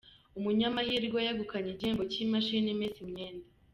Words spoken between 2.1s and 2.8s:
cy’imashini